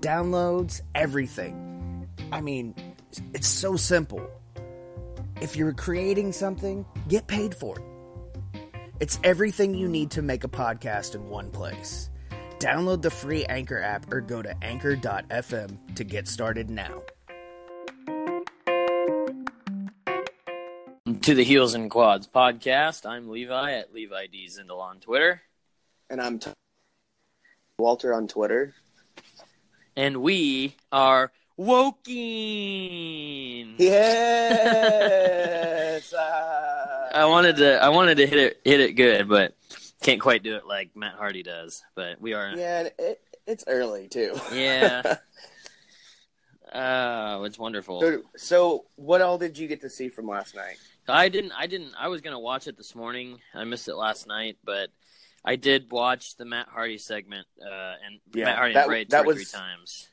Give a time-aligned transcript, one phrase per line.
[0.00, 2.08] downloads, everything.
[2.32, 2.74] I mean,
[3.34, 4.26] it's so simple.
[5.40, 7.84] If you're creating something, get paid for it.
[9.00, 12.10] It's everything you need to make a podcast in one place.
[12.58, 17.02] Download the free Anchor app or go to anchor.fm to get started now.
[21.22, 23.06] To the Heels and Quads podcast.
[23.06, 25.40] I'm Levi at Levi D Zindel on Twitter.
[26.10, 26.52] And I'm T-
[27.78, 28.74] Walter on Twitter.
[29.96, 32.14] And we are Woken.
[33.76, 35.24] Yes.
[37.12, 39.54] I wanted to I wanted to hit it hit it good, but
[40.00, 41.82] can't quite do it like Matt Hardy does.
[41.94, 44.38] But we are yeah, it, it's early too.
[44.52, 45.16] Yeah.
[46.72, 48.00] Oh, it's wonderful.
[48.00, 50.76] So, so, what all did you get to see from last night?
[51.08, 51.50] I didn't.
[51.50, 51.94] I didn't.
[51.98, 53.40] I was gonna watch it this morning.
[53.52, 54.90] I missed it last night, but
[55.44, 59.24] I did watch the Matt Hardy segment, uh, and Yeah, Matt Hardy that- and that
[59.26, 60.06] was- three times.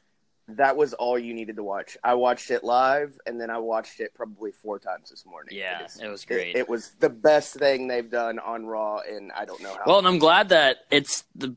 [0.52, 1.98] That was all you needed to watch.
[2.06, 5.58] I watched it live, and then I watched it probably four times this morning.
[5.58, 6.56] Yeah, is- it was great.
[6.56, 9.84] It, it was the best thing they've done on Raw, and I don't know how.
[9.86, 11.54] Well, and I'm glad that it's the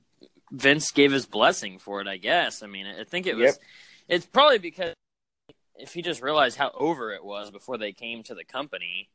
[0.50, 2.09] Vince gave his blessing for it.
[2.09, 2.64] I guess.
[2.64, 3.53] I mean, I think it was.
[3.53, 3.54] Yep.
[4.09, 4.94] It's probably because
[5.76, 9.09] if he just realized how over it was before they came to the company,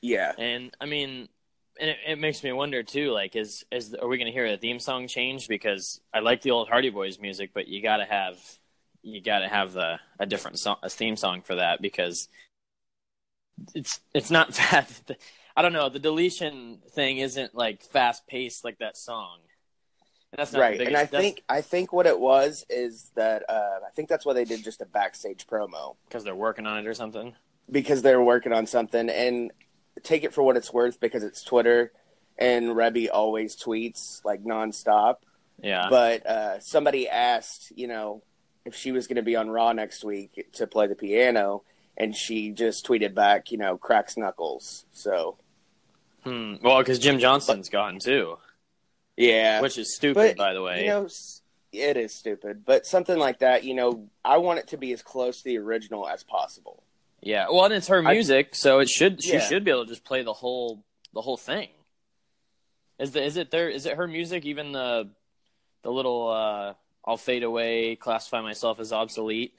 [0.00, 1.28] yeah, and I mean,
[1.80, 3.10] and it, it makes me wonder too.
[3.10, 5.48] Like, is is are we going to hear a theme song change?
[5.48, 8.38] Because I like the old Hardy Boys music, but you got to have
[9.02, 12.28] you got to have the a different song, a theme song for that because
[13.74, 14.88] it's it's not that.
[15.56, 15.88] I don't know.
[15.88, 19.38] The deletion thing isn't like fast paced like that song.
[20.32, 20.78] And that's not right.
[20.78, 24.26] The And I think I think what it was is that uh, I think that's
[24.26, 25.94] why they did just a backstage promo.
[26.08, 27.34] because they're working on it or something.
[27.70, 29.52] because they're working on something and
[30.02, 31.92] take it for what it's worth because it's Twitter
[32.38, 35.16] and Reby always tweets like nonstop.
[35.62, 35.86] Yeah.
[35.88, 38.22] But uh, somebody asked, you know,
[38.64, 41.62] if she was going to be on Raw next week to play the piano,
[41.96, 44.84] and she just tweeted back, you know, cracks knuckles.
[44.92, 45.36] So
[46.24, 46.54] Hmm.
[46.62, 48.38] Well, because Jim Johnston's gone too,
[49.16, 50.80] yeah, which is stupid, But, by the way.
[50.80, 51.06] you know,
[51.70, 55.02] it is stupid, but something like that, you know, I want it to be as
[55.02, 56.82] close to the original as possible.
[57.24, 59.40] Yeah, well, and it's her I- music, so it should she Yeah.
[59.40, 61.70] should be able to just play the whole the whole thing.
[62.98, 63.70] Is the is it there?
[63.70, 64.44] Is it her music?
[64.44, 65.08] Even the
[65.82, 66.74] the little uh,
[67.04, 69.54] "I'll fade away," classify myself as obsolete.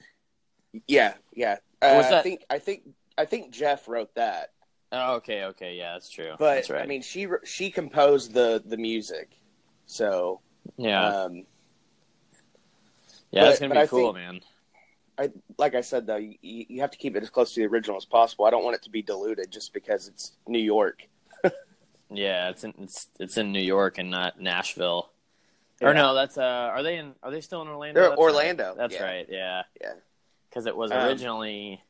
[0.86, 1.56] Yeah, yeah.
[1.82, 2.82] Uh, I think I think
[3.18, 4.52] I think Jeff wrote that.
[4.92, 6.36] Oh, okay, okay, yeah, that's true.
[6.38, 6.82] but that's right.
[6.82, 9.30] I mean, she she composed the the music,
[9.86, 10.40] so
[10.76, 11.46] yeah, um,
[13.32, 14.40] yeah, but- it's gonna be cool, think- man.
[15.18, 17.66] I like I said though, you, you have to keep it as close to the
[17.66, 18.44] original as possible.
[18.44, 21.06] I don't want it to be diluted just because it's New York.
[22.08, 25.10] Yeah, it's in it's it's in New York and not Nashville.
[25.80, 25.88] Yeah.
[25.88, 27.14] Or no, that's uh, are they in?
[27.22, 28.00] Are they still in Orlando?
[28.00, 28.24] They're That's right.
[28.24, 29.02] Orlando, That's yeah.
[29.04, 29.26] right.
[29.28, 29.92] Yeah, Yeah,
[30.48, 31.82] because it was Um, originally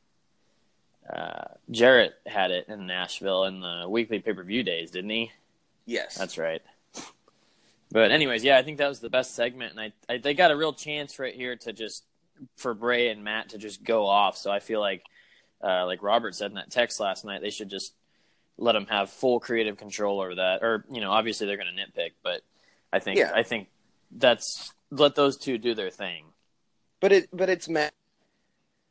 [1.12, 5.32] uh, Jarrett had it in Nashville in the weekly pay per view days, didn't he?
[5.84, 6.62] yes, That's right.
[7.92, 10.50] But anyways, yeah, I think that was the best segment, and I, I they got
[10.50, 12.04] a real chance right here to just
[12.56, 14.36] for Bray and Matt to just go off.
[14.36, 15.02] So I feel like,
[15.62, 17.94] uh, like Robert said in that text last night, they should just
[18.58, 20.62] let them have full creative control over that.
[20.62, 22.40] Or you know, obviously they're going to nitpick, but
[22.92, 23.32] I think Yeah.
[23.34, 23.68] I think
[24.10, 26.24] that's let those two do their thing.
[27.00, 27.92] But it but it's Matt,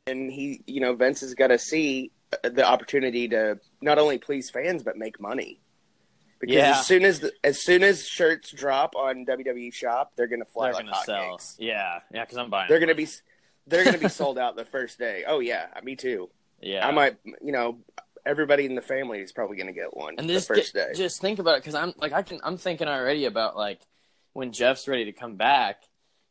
[0.06, 2.10] and he you know Vince has got to see
[2.42, 5.60] the opportunity to not only please fans but make money.
[6.38, 6.78] Because Yeah.
[6.78, 10.66] as soon as the, as soon as shirts drop on WWE Shop, they're gonna fly
[10.66, 11.16] they're like going to sell.
[11.38, 11.56] hotcakes.
[11.58, 12.68] Yeah, yeah, because I'm buying.
[12.68, 13.08] They're gonna be
[13.66, 15.24] they're gonna be sold out the first day.
[15.26, 16.30] Oh yeah, uh, me too.
[16.60, 17.78] Yeah, I might you know
[18.24, 20.92] everybody in the family is probably gonna get one and the first day.
[20.94, 23.80] just think about it because I'm like I can I'm thinking already about like
[24.32, 25.82] when Jeff's ready to come back.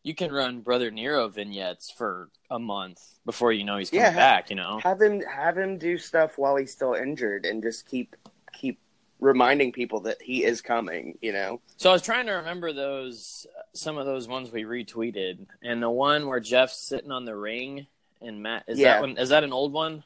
[0.03, 4.13] You can run Brother Nero vignettes for a month before you know he's coming Yeah,
[4.13, 4.51] back.
[4.51, 8.15] You know, have him have him do stuff while he's still injured and just keep
[8.53, 8.79] keep
[9.19, 11.17] reminding people that he is coming.
[11.21, 11.61] You know.
[11.77, 15.89] So I was trying to remember those some of those ones we retweeted, and the
[15.89, 17.87] one where Jeff's sitting on the ring
[18.21, 18.93] and Matt is Yeah.
[18.93, 19.17] that one?
[19.17, 20.03] Is that an old one?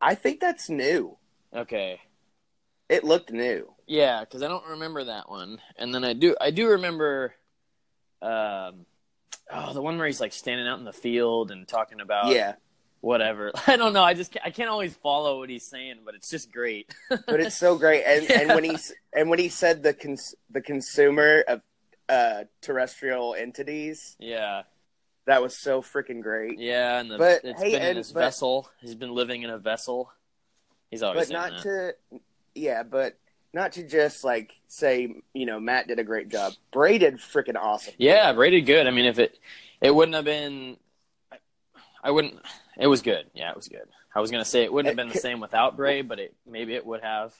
[0.00, 1.16] I think that's new.
[1.54, 2.00] Okay,
[2.88, 3.72] It looked new.
[3.86, 7.34] yeah, because I don't remember that one, and then I do I do remember,
[8.20, 8.86] um,
[9.50, 12.54] oh the one where he's like standing out in the field and talking about yeah,
[13.02, 13.52] whatever.
[13.66, 14.02] I don't know.
[14.02, 16.94] I just can't, I can't always follow what he's saying, but it's just great.
[17.10, 18.04] but it's so great.
[18.06, 21.60] And and when he's and when he said the cons- the consumer of
[22.08, 24.62] uh, terrestrial entities, yeah,
[25.26, 26.58] that was so freaking great.
[26.58, 28.70] yeah, and the, But, it's hey, been in his but- vessel.
[28.80, 30.10] He's been living in a vessel.
[30.90, 31.96] He's always but not that.
[32.10, 32.20] to
[32.54, 33.18] yeah, but
[33.54, 36.52] not to just like say you know Matt did a great job.
[36.70, 37.94] Bray did freaking awesome.
[37.98, 38.86] Yeah, rated good.
[38.86, 39.38] I mean, if it
[39.80, 40.76] it wouldn't have been,
[41.32, 41.36] I,
[42.04, 42.34] I wouldn't.
[42.78, 43.26] It was good.
[43.34, 43.88] Yeah, it was good.
[44.14, 46.74] I was gonna say it wouldn't have been the same without Bray, but it maybe
[46.74, 47.34] it would have.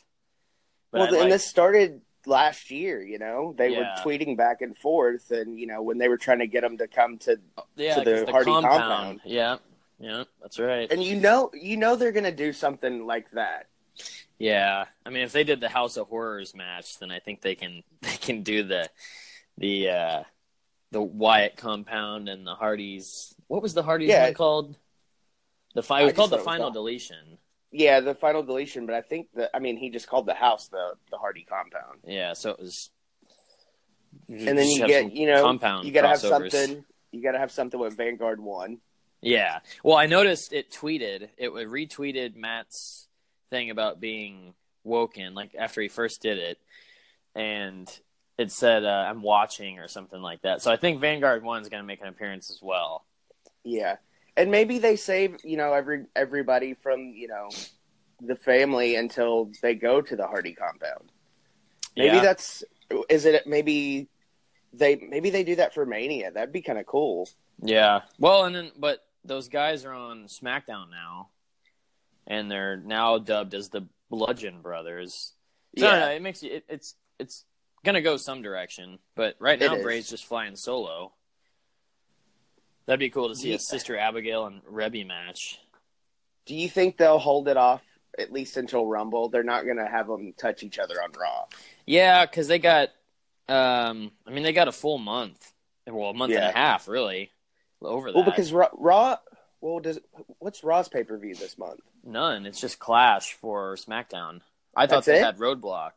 [0.90, 3.02] But well, I and like- this started last year.
[3.02, 3.79] You know, they Yeah.
[3.79, 6.79] were tweeting back and forth, and you know when they were trying to get him
[6.79, 7.38] to come to,
[7.76, 8.81] yeah, to the the Hardy compound.
[8.81, 9.20] compound.
[9.25, 9.56] Yeah,
[9.99, 10.90] yeah, that's right.
[10.90, 13.67] and you know you know they're gonna do something like that.
[14.38, 17.55] Yeah, I mean, if they did the House of Horrors match, then I think they
[17.55, 18.88] can they can do the
[19.58, 20.23] the uh
[20.90, 23.34] the Wyatt compound and the Hardys.
[23.46, 24.25] What was the Hardys Yeah.
[24.25, 24.76] one called?
[25.74, 27.38] The fi- was called the final called- deletion.
[27.74, 30.69] Yeah, the final deletion, but I think that I mean he just called the house
[30.69, 32.00] the the Hardy compound.
[32.06, 32.90] Yeah, so it was.
[34.28, 37.80] And then you get you know compound you gotta have something you gotta have something
[37.80, 38.78] with Vanguard one.
[39.22, 39.60] Yeah.
[39.84, 43.08] Well, I noticed it tweeted, it retweeted Matt's
[43.50, 44.52] thing about being
[44.84, 46.58] woken, like after he first did it,
[47.34, 47.88] and
[48.36, 50.60] it said, uh, "I'm watching" or something like that.
[50.60, 53.04] So I think Vanguard One's going to make an appearance as well.
[53.62, 53.96] Yeah,
[54.37, 57.49] and maybe they save you know every everybody from you know
[58.20, 61.11] the family until they go to the Hardy compound.
[61.96, 62.23] Maybe Yeah.
[62.23, 62.64] that's
[63.08, 64.08] is it maybe
[64.73, 66.31] they maybe they do that for Mania.
[66.31, 67.29] That'd be kind of cool.
[67.62, 68.02] Yeah.
[68.19, 71.29] Well, and then but those guys are on SmackDown now,
[72.26, 75.32] and they're now dubbed as the Bludgeon Brothers.
[75.79, 76.08] So Yeah.
[76.08, 76.52] it makes you.
[76.55, 77.44] It, it's it's
[77.84, 79.82] gonna go some direction, but right now is.
[79.82, 81.12] Bray's just flying solo.
[82.87, 83.56] That'd be cool to see Yeah.
[83.56, 85.58] a Sister Abigail and Reby match.
[86.46, 87.82] Do you think they'll hold it off
[88.19, 89.29] at least until Rumble?
[89.29, 91.44] They're not going to have them touch each other on Raw.
[91.87, 92.88] Yeah, because they got.
[93.49, 95.52] Um, I mean, they got a full month.
[95.87, 97.31] Well, a month and a half, really.
[97.81, 98.17] Over that.
[98.17, 99.17] Well, because Raw, Raw
[99.61, 99.99] well, does
[100.38, 101.81] what's Raw's pay per view this month?
[102.05, 102.46] none.
[102.46, 104.40] It's just Clash for SmackDown.
[104.75, 105.25] I thought That's they it?
[105.25, 105.93] had Roadblock.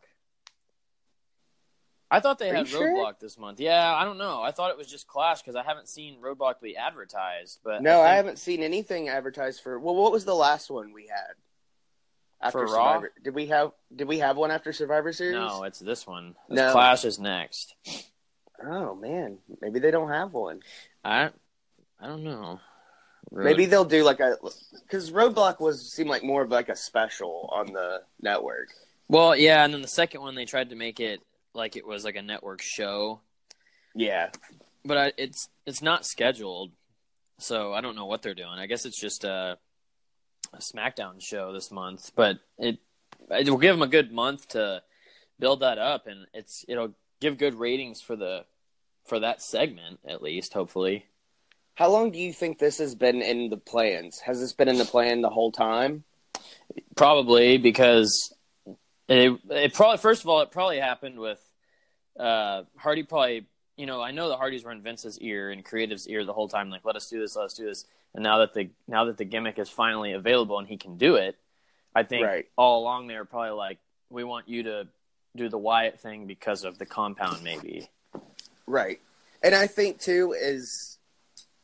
[2.12, 2.88] I thought they Are had you sure?
[2.96, 3.60] Roadblock this month.
[3.60, 4.42] Yeah, I don't know.
[4.42, 7.60] I thought it was just Clash because I haven't seen Roadblock be advertised.
[7.63, 9.80] But No, I, think- haven't seen anything advertised for.
[9.80, 11.34] Well, what was the last one we had
[12.41, 12.94] after For Raw?
[12.94, 13.12] Survivor?
[13.24, 15.36] Did we have Did we have one after Survivor Series?
[15.36, 16.36] No, it's this one.
[16.48, 16.72] No.
[16.72, 17.75] Clash is next.
[18.63, 20.62] Oh man, maybe they don't have one.
[21.03, 21.30] I,
[22.00, 22.60] I don't know.
[23.32, 24.38] Road- Maybe they'll do like a
[24.84, 28.70] because Roadblock was seemed like more of like a special on the network.
[29.10, 31.22] Well, yeah, and then the second one they tried to make it
[31.56, 33.22] like it was like a network show,
[33.94, 34.30] Yeah,
[34.84, 36.72] but I, it's it's not scheduled,
[37.40, 38.60] so I don't know what they're doing.
[38.60, 39.58] I guess it's just a,
[40.54, 42.80] a SmackDown show this month, but it
[43.32, 44.84] it will give them a good month to
[45.40, 48.46] build that up, and it's it'll give good ratings for the
[49.06, 51.06] for that segment at least, hopefully.
[51.76, 54.20] How long do you think this has been in the plans?
[54.20, 56.06] Has this been in the plan the whole time?
[56.96, 58.34] Probably because
[59.08, 61.40] it, it probably first of all it probably happened with
[62.19, 63.03] uh, Hardy.
[63.03, 63.45] Probably
[63.77, 66.48] you know I know the Hardys were in Vince's ear and creative's ear the whole
[66.48, 66.69] time.
[66.69, 67.86] Like let us do this, let us do this.
[68.13, 71.15] And now that the now that the gimmick is finally available and he can do
[71.15, 71.36] it,
[71.93, 72.45] I think Right.
[72.57, 73.79] all along they were probably like
[74.10, 74.88] we want you to
[75.36, 77.89] do the Wyatt thing because of the compound maybe.
[78.67, 79.00] Right.
[79.43, 80.98] And I think too is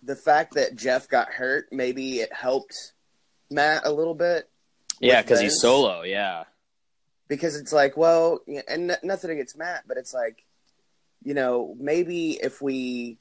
[0.04, 1.68] the fact that Jeff got hurt.
[1.72, 2.92] Maybe it helped
[3.50, 4.50] Matt a little bit.
[5.00, 6.02] Yeah, because he's solo.
[6.04, 6.44] Yeah,
[7.32, 10.44] because it's like, well, and nothing against Matt, but it's like,
[11.24, 13.20] you know, maybe if we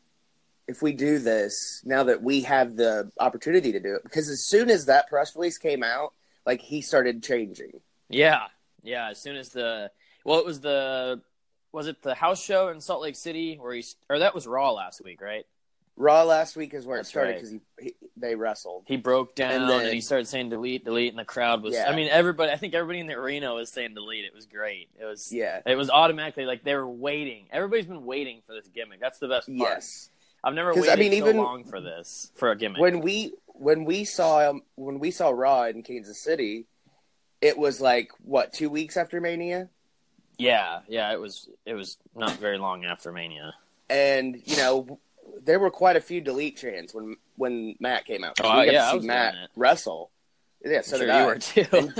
[0.66, 4.44] if we do this now that we have the opportunity to do it, because as
[4.44, 6.12] soon as that press release came out,
[6.44, 7.80] like he started changing.
[8.08, 8.46] Yeah,
[8.82, 9.10] yeah.
[9.10, 9.92] As soon as the
[10.24, 11.20] well, it was the
[11.70, 14.72] was it the house show in Salt Lake City where he or that was Raw
[14.72, 15.46] last week, right?
[16.00, 17.36] Raw last week is where That's it started right.
[17.36, 18.84] because he, he they wrestled.
[18.86, 21.74] He broke down And and, then- he started saying delete, delete, and the crowd was.
[21.74, 21.90] Yeah.
[21.90, 22.50] I mean, everybody.
[22.52, 24.24] I think everybody in the arena was saying delete.
[24.24, 24.88] It was great.
[24.98, 25.30] It was.
[25.32, 25.60] Yeah.
[25.66, 27.46] It was automatically like they were waiting.
[27.52, 28.98] Everybody's been waiting for this gimmick.
[29.00, 29.58] That's the best part.
[29.58, 30.08] Yes.
[30.42, 32.80] I've never waited I mean, so even- long for this for a gimmick.
[32.80, 36.64] When we when we saw him when we saw Raw in Kansas City,
[37.42, 39.68] it was like what two weeks after Mania,
[40.38, 41.12] yeah, yeah.
[41.12, 41.46] It was.
[41.66, 43.52] It was not very long after Mania.
[43.90, 44.98] and you know
[45.42, 48.38] there were quite a few delete chants when when Matt came out.
[48.42, 50.10] Oh, we got yeah, to I see Matt wrestle.
[50.64, 51.26] Yeah, so sure did you I.
[51.26, 51.92] were too.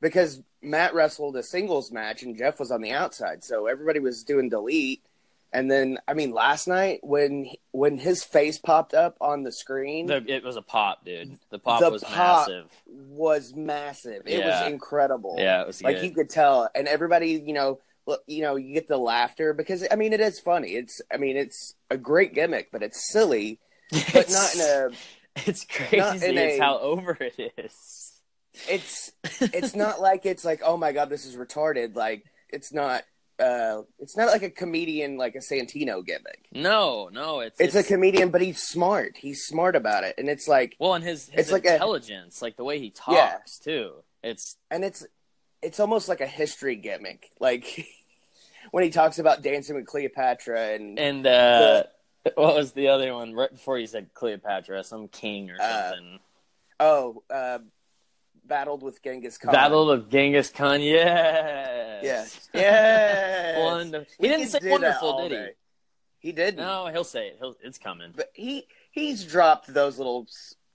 [0.00, 4.22] because Matt wrestled a singles match and Jeff was on the outside, so everybody was
[4.24, 5.02] doing delete.
[5.54, 10.06] And then, I mean, last night when when his face popped up on the screen
[10.06, 11.38] The- it was a pop, dude.
[11.50, 12.70] The pop The was pop- massive.
[12.86, 14.22] was massive.
[14.26, 14.62] It Yeah.
[14.64, 15.36] was incredible.
[15.38, 16.04] Yeah, it was like good.
[16.06, 17.80] you could tell, and everybody, you know,
[18.26, 20.70] you know, you get the laughter because I mean, it is funny.
[20.72, 23.60] It's, I mean, it's a great gimmick, but it's silly,
[24.12, 24.88] but not in a.
[25.46, 25.96] It's crazy.
[25.96, 28.20] it's a- how over it is.
[28.68, 31.96] It's, it's not like it's like, oh my god, this is retarded.
[31.96, 33.02] Like it's not.
[33.38, 36.46] Uh, it's not like a comedian like a Santino gimmick.
[36.52, 39.16] No, no, it's It's, a comedian, but he's smart.
[39.16, 42.42] He's smart about it, and it's like, well, and his his it's like a- intelligence,
[42.42, 43.38] like the way he talks Yeah.
[43.64, 43.92] too.
[44.22, 45.04] It's and it's,
[45.62, 47.30] it's almost like a history gimmick.
[47.40, 47.86] Like
[48.70, 51.84] when he talks about dancing with Cleopatra and and uh,
[52.34, 56.18] what was the other one right before you said Cleopatra, some king or Uh, something.
[56.80, 57.58] Oh, uh,
[58.44, 59.52] battled with Genghis Khan.
[59.52, 60.80] Battle of Genghis Khan.
[60.82, 62.02] Yes.
[62.02, 62.48] Yes.
[62.54, 63.58] Yes.
[63.58, 64.14] Wonderful.
[64.18, 65.36] He didn't say wonderful, did he?
[65.38, 65.50] day.
[66.18, 66.56] He didn't.
[66.60, 67.36] No, he'll say it.
[67.40, 68.12] He'll, it's coming.
[68.14, 70.26] But he he's dropped those little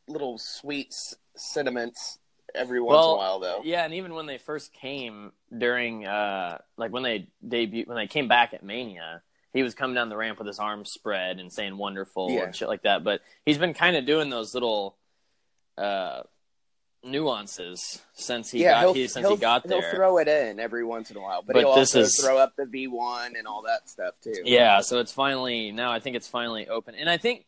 [0.08, 0.94] little sweet
[1.36, 2.20] sentiments
[2.58, 3.62] every once in a while, though.
[3.64, 8.08] Yeah, and even when they first came during, uh, like when they debut, when they
[8.08, 9.22] came back at Mania,
[9.54, 12.44] he was coming down the ramp with his arms spread and saying "wonderful" Yeah.
[12.44, 13.04] and shit like that.
[13.04, 14.98] But he's been kind of doing those little
[15.78, 16.22] uh,
[17.04, 19.94] nuances since he yeah, got he'll, he, since he'll, he got he'll there.
[19.94, 22.56] throw it in every once in a while, but, But he'll also is- throw up
[22.56, 24.34] the V one and all that stuff too.
[24.44, 25.92] Yeah, so it's finally now.
[25.92, 27.46] I think it's finally open, and I think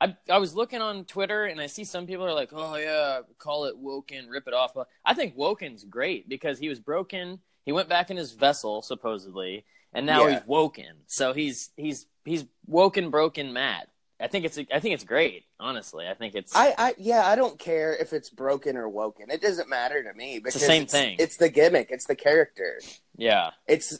[0.00, 3.20] I I was looking on Twitter and I see some people are like, "Oh yeah,
[3.38, 7.40] call it Woken, rip it off." But I think Woken's great because he was broken.
[7.64, 10.34] He went back in his vessel supposedly, and now Yeah.
[10.38, 10.92] he's woken.
[11.06, 13.88] So he's he's he's woken, broken, Matt.
[14.18, 15.44] I think it's I think it's great.
[15.60, 19.30] Honestly, I think it's I, I yeah, I don't care if it's broken or woken.
[19.30, 21.16] It doesn't matter to me because the same thing.
[21.18, 21.88] It's the gimmick.
[21.90, 22.80] It's the character.
[23.16, 23.50] yeah.
[23.66, 23.98] It's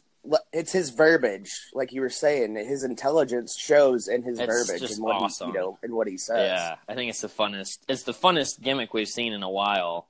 [0.52, 2.54] it's his verbiage, like you were saying.
[2.56, 5.49] His intelligence shows in his It's verbiage just and what awesome.
[5.50, 6.50] he, you know, and what he says.
[6.50, 7.78] Yeah, I think it's the funnest.
[7.88, 10.09] It's the funnest gimmick we've seen in a while.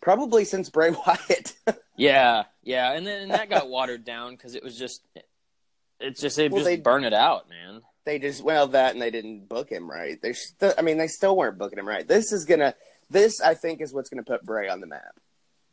[0.00, 1.54] Probably since Bray Wyatt.
[1.96, 5.02] Yeah, yeah, and then and that got watered down because it was just,
[6.00, 7.80] it's just they Well, just they- burn it out, man.
[8.04, 10.20] they just well that and they didn't book him right.
[10.20, 12.06] They still, I mean, they still weren't booking him right.
[12.06, 12.74] This is gonna,
[13.08, 15.14] this I think is what's gonna put Bray on the map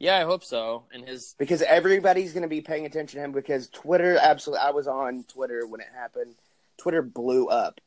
[0.01, 0.84] Yeah, I hope so.
[0.93, 4.65] And his, because everybody's gonna be paying attention to him because Twitter absolutely.
[4.65, 6.36] I was on Twitter when it happened.
[6.77, 7.79] Twitter blew up.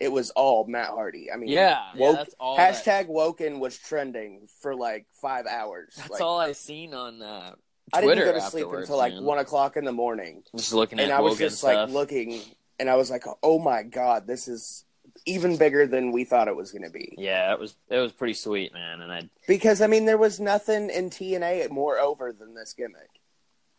[0.00, 1.30] It was all Matt Hardy.
[1.30, 5.46] I mean, Yeah, yeah, woke, that's all that- Hashtag Woken was trending for like five
[5.46, 5.94] hours.
[5.96, 7.54] that's Like, all I've seen on uh,
[7.92, 9.22] I didn't go to sleep until like man.
[9.22, 10.42] one o'clock in the morning.
[10.56, 11.88] Just looking at and I was just stuff.
[11.88, 12.40] like looking,
[12.80, 14.84] and I was like, "Oh my god, this is
[15.26, 18.12] even bigger than we thought it was going to be." Yeah, it was it was
[18.12, 19.00] pretty sweet, man.
[19.00, 23.10] And I Because I mean, there was nothing in TNA more over than this gimmick,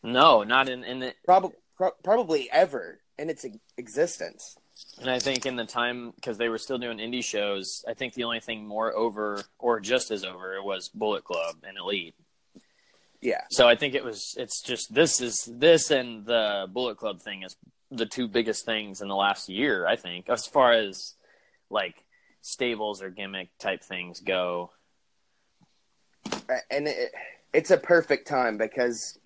[0.01, 3.45] no, not in in the probably pro- probably ever in its
[3.77, 4.57] existence.
[4.99, 8.13] And I think in the time because they were still doing indie shows, I think
[8.13, 12.15] the only thing more over or just as over was Bullet Club and Elite.
[13.21, 17.21] Yeah, So I think it was it's just this is this and the Bullet Club
[17.21, 17.55] thing is
[17.89, 21.13] the two biggest things in the last year, I think, as far as
[21.73, 21.95] like
[22.41, 24.71] stables or gimmick type things go.
[26.71, 27.11] and it,
[27.53, 29.17] it's a perfect time because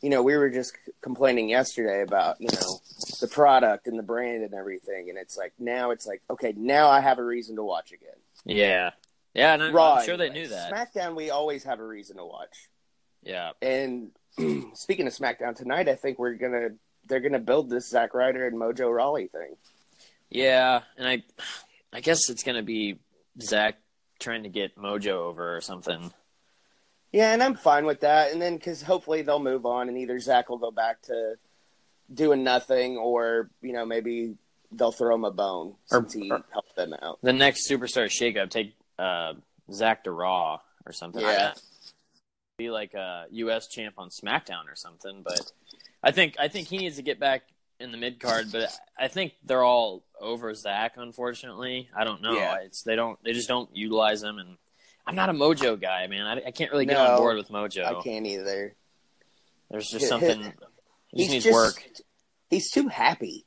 [0.00, 2.80] you know we were just complaining yesterday about you know
[3.20, 6.88] the product and the brand and everything, and it's like now it's like okay, now
[6.88, 8.16] I have a reason to watch again.
[8.44, 8.90] Yeah.
[9.34, 10.72] Yeah, and I'm, Raw, I'm sure they knew that.
[10.72, 12.70] SmackDown, we always have a reason to watch.
[13.22, 13.50] Yeah.
[13.60, 14.12] And
[14.72, 16.70] speaking of SmackDown tonight, I think we're gonna
[17.06, 19.56] they're gonna build this Zack Ryder and Mojo Rawley thing.
[20.30, 21.22] Yeah, and I
[21.96, 22.98] I guess it's going to be
[23.40, 23.78] Zack
[24.20, 26.12] trying to get Mojo over or something.
[27.10, 28.32] Yeah, and I'm fine with that.
[28.32, 31.36] And then because hopefully they'll move on, and either Zack will go back to
[32.12, 34.34] doing nothing, or you know maybe
[34.72, 37.18] they'll throw him a bone Or- since he or- helped them out.
[37.22, 39.32] The next superstar shakeup, take uh,
[39.72, 41.22] Zack to Raw or something.
[41.22, 41.54] Yeah.
[42.58, 43.68] Be like a U.S.
[43.68, 45.22] champ on SmackDown or something.
[45.22, 45.50] But
[46.02, 47.44] I think I think he needs to get back
[47.80, 48.52] in the mid card.
[48.52, 50.94] But I think they're all over Zack.
[50.96, 52.34] Unfortunately, I don't know.
[52.34, 52.56] Yeah.
[52.64, 54.38] It's they don't they just don't utilize him.
[54.38, 54.56] And
[55.06, 56.26] I'm not a Mojo guy, man.
[56.26, 57.84] I, I can't really get No, on board with Mojo.
[57.84, 58.74] I can't either.
[59.70, 60.38] There's just something.
[60.38, 60.56] He just
[61.12, 61.84] He's needs just work.
[62.50, 63.46] he's too happy.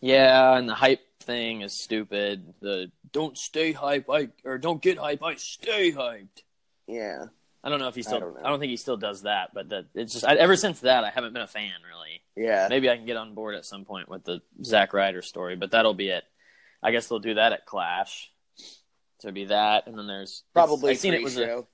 [0.00, 2.54] Yeah, and the hype thing is stupid.
[2.60, 6.42] The don't stay hype, I or don't get hype, I stay hyped.
[6.86, 7.26] Yeah,
[7.62, 8.16] I don't know if he still.
[8.16, 10.80] I don't don't, think he still does that, but that it's just I, ever since
[10.80, 12.22] that I haven't been a fan really.
[12.36, 12.66] Yeah.
[12.68, 15.70] Maybe I can get on board at some point with the Zack Ryder story, but
[15.70, 16.24] that'll be it.
[16.82, 18.30] I guess they'll do that at Clash.
[19.18, 21.64] So it'd be that, and then there's Probably I seen it was a.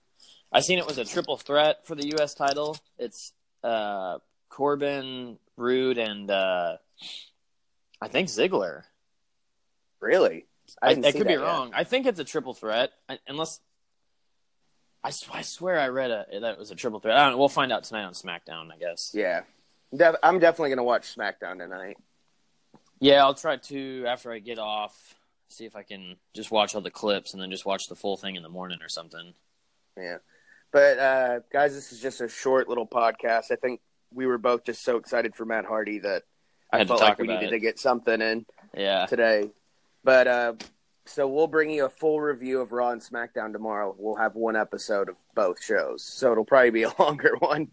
[0.53, 2.35] I seen it was a triple threat for the U.S.
[2.35, 2.77] title.
[2.99, 3.33] It's
[3.65, 6.77] uh, Corbin, Roode, and uh,
[8.01, 8.83] I think Ziggler.
[10.01, 10.47] really.
[10.81, 11.41] I, I, I could be yet.
[11.41, 11.73] wrong.
[11.75, 13.61] I think it's a triple threat, I- unless
[15.03, 17.17] I swear I read a, that it was a triple threat.
[17.17, 17.39] I don't know.
[17.39, 19.11] We'll find out tonight on SmackDown, I guess.
[19.13, 19.41] Yeah,
[19.95, 21.97] Def- I'm definitely gonna watch SmackDown tonight.
[23.01, 25.15] Yeah, I'll try to after I get off.
[25.49, 28.17] See if I can just watch all the clips and then just watch the full
[28.17, 29.35] thing in the morning or something.
[29.99, 30.19] Yeah.
[30.73, 33.51] But uh, guys, this is just a short little podcast.
[33.51, 33.81] I think
[34.15, 36.23] we were both just so excited for Matt Hardy that
[36.73, 37.51] I I, felt talk like we needed it.
[37.51, 39.51] to get something in Yeah, today.
[40.03, 40.53] But uh,
[41.05, 43.95] so we'll bring you a full review of Raw and SmackDown tomorrow.
[43.99, 47.69] We'll have one episode of both shows, so it'll probably be a longer one.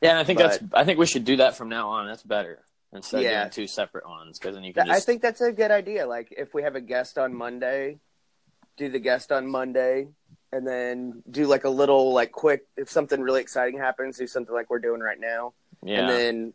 [0.00, 0.64] Yeah, and I think But- that's.
[0.72, 2.06] I think we should do that from now on.
[2.06, 2.60] That's better
[2.92, 3.44] instead Yeah.
[3.46, 5.70] of doing two separate ones because then you can Th- I think that's a good
[5.70, 6.06] idea.
[6.06, 7.98] Like if we have a guest on Monday,
[8.76, 10.08] do the guest on Monday,
[10.52, 12.66] and then do like a little like quick.
[12.76, 15.52] If something really exciting happens, do something like we're doing right now.
[15.82, 16.52] yeah, and then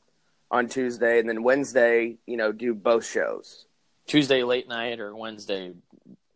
[0.49, 3.65] on Tuesday, and then Wednesday, you know, do both shows.
[4.07, 5.73] Tuesday late night or Wednesday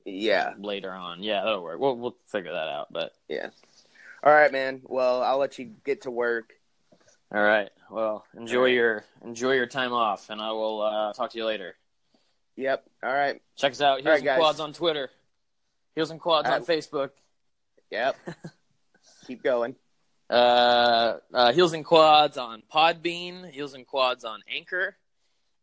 [0.06, 1.22] Yeah, later on.
[1.24, 1.80] Yeah, that'll work.
[1.80, 2.88] We'll we'll figure that out.
[2.94, 3.50] But yeah.
[4.24, 4.82] All right, man.
[4.86, 6.55] Well, I'll let you get to work.
[7.36, 7.70] All right.
[7.92, 8.74] Well, enjoy right.
[8.74, 11.76] your enjoy your time off, and I will uh, talk to you later.
[12.56, 12.86] Yep.
[13.04, 13.42] All right.
[13.58, 13.98] Check us out.
[13.98, 14.38] Heels right, and guys.
[14.40, 15.10] Quads on Twitter.
[15.96, 17.10] Heels and Quads on Uh, Facebook.
[17.92, 18.16] Yep.
[19.28, 19.76] Keep going.
[20.30, 23.50] Uh, uh, Heels and Quads on Podbean.
[23.52, 24.96] Heels and Quads on Anchor.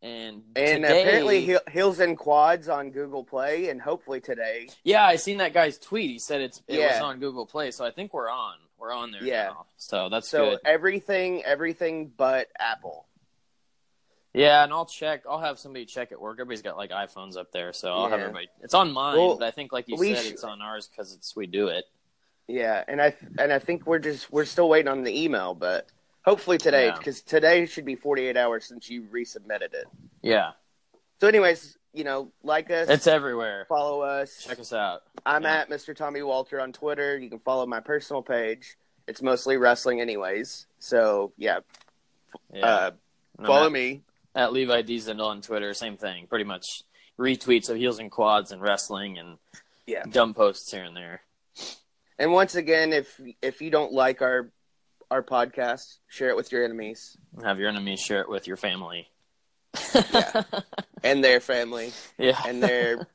[0.01, 4.67] And And today, apparently, He- Heels and Quads on Google Play, and hopefully today.
[4.83, 6.09] yeah, I seen that guy's tweet.
[6.11, 8.55] He said it's it was on Google Play, so I think we're on.
[8.83, 9.43] We're on there Yeah.
[9.45, 9.65] now.
[9.77, 10.59] So that's So good.
[10.65, 13.05] everything, everything but Apple.
[14.33, 15.23] Yeah, and I'll check.
[15.29, 16.33] I'll have somebody check at work.
[16.35, 18.49] Everybody's got like iPhones up there, so I'll have everybody.
[18.61, 21.13] It's on mine, Well, but I think like you said, should- it's on ours because
[21.13, 21.85] it's we do it.
[22.47, 25.87] Yeah, and I and I think we're just we're still waiting on the email, but
[26.25, 26.97] hopefully today Yeah.
[26.97, 29.85] because today should be 48 hours since you resubmitted it.
[30.21, 30.51] Yeah,
[31.21, 33.65] So, anyways, you know, like us, it's everywhere.
[33.69, 34.43] follow us.
[34.47, 35.03] Check us out.
[35.25, 35.57] I'm Yeah.
[35.61, 35.95] at Mr.
[35.95, 37.17] Tommy Walter on Twitter.
[37.17, 38.75] You can follow my personal page.
[39.07, 40.65] It's mostly wrestling, anyways.
[40.79, 41.59] So yeah,
[42.51, 42.91] Yeah, uh,
[43.45, 44.01] follow at, me.
[44.35, 45.73] at Levi Diesel on Twitter.
[45.73, 46.83] Same thing, pretty much
[47.19, 49.37] retweets of heels and quads and wrestling and
[49.85, 50.03] Yeah.
[50.09, 51.21] dumb posts here and there.
[52.17, 54.51] And once again, if if you don't like our
[55.11, 59.09] our podcast, share it with your enemies Have your enemies share it with your family.
[59.93, 60.43] Yeah.
[61.03, 63.07] and their family yeah, and their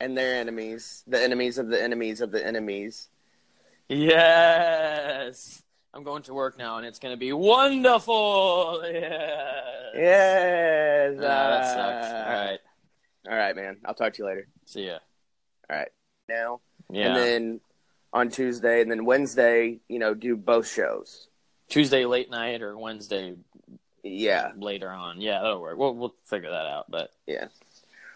[0.00, 3.08] and their enemies, the enemies of the enemies of the enemies.
[3.88, 5.62] yes.
[5.94, 8.82] I'm going to work now, and it's going to be wonderful.
[8.84, 9.62] Yeah.
[9.94, 11.14] Yes.
[11.16, 12.06] Ah, that sucks.
[12.12, 12.58] uh, All right.
[13.30, 13.78] All right, man.
[13.86, 14.46] I'll talk to you later.
[14.66, 14.98] See ya.
[15.70, 15.88] All right.
[16.28, 16.60] Now.
[16.92, 17.06] Yeah.
[17.08, 17.60] And then
[18.12, 21.28] on Tuesday and then Wednesday, you know, do both shows.
[21.70, 23.34] Tuesday late night or Wednesday
[24.10, 24.52] Yeah.
[24.56, 25.20] later on.
[25.20, 25.78] Yeah, that'll work.
[25.78, 26.90] We'll we'll figure that out.
[26.90, 27.48] But Yeah.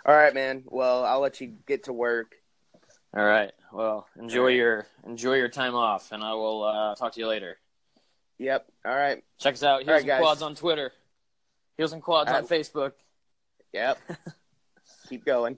[0.05, 0.65] All right, man.
[0.67, 2.35] Well, I'll let you get to work.
[3.15, 3.53] all right.
[3.73, 4.57] Well, enjoy right.
[4.57, 7.59] your enjoy your time off, and I will uh, talk to you later.
[8.39, 8.67] Yep.
[8.85, 9.23] All right.
[9.39, 9.81] Check us out.
[9.83, 10.21] Heels right, and guys.
[10.21, 10.93] Quads on Twitter.
[11.77, 12.93] Heels and Quads Uh, on Facebook.
[13.73, 13.99] Yep.
[15.09, 15.57] Keep going.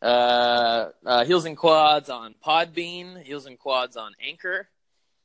[0.00, 3.22] Uh, uh, Heels and Quads on Podbean.
[3.22, 4.68] Heels and Quads on Anchor.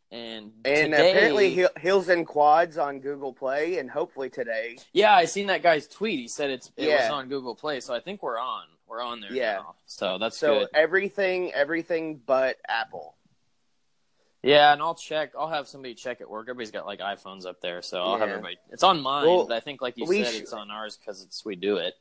[0.09, 4.77] And And today, apparently, Heels and Quads on Google Play, and hopefully today.
[4.93, 6.19] yeah, I seen that guy's tweet.
[6.19, 8.63] He said it's it was on Google Play, so I think we're on.
[8.87, 9.53] We're on there Yeah.
[9.55, 9.75] now.
[9.85, 10.69] So that's So good.
[10.73, 13.15] everything, everything but Apple.
[14.43, 15.33] Yeah, and I'll check.
[15.37, 16.45] I'll have somebody check at work.
[16.47, 18.57] Everybody's got like iPhones up there, so I'll have everybody.
[18.71, 21.43] It's on mine, Well, but I think, like you said, it's on ours because it's
[21.43, 21.95] we do it.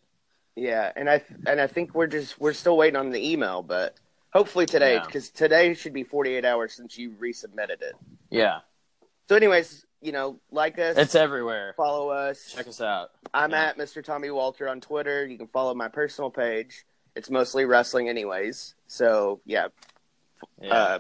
[0.55, 3.97] Yeah, and I and I think we're just we're still waiting on the email, but
[4.37, 5.05] hopefully today Yeah.
[5.07, 7.95] because today should be 48 hours since you resubmitted it.
[8.31, 8.61] Yeah.
[9.29, 11.73] So, anyways, you know, like us, It's everywhere.
[11.77, 12.53] follow us.
[12.55, 13.13] Check us out.
[13.33, 13.65] I'm Yeah.
[13.69, 14.05] at Mr.
[14.05, 15.27] Tommy Walter on Twitter.
[15.27, 16.85] You can follow my personal page.
[17.15, 18.75] It's mostly wrestling, anyways.
[18.89, 19.69] So, yeah,
[20.61, 20.75] Yeah.
[20.75, 20.99] uh,